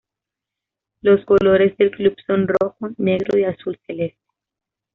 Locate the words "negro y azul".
2.97-3.79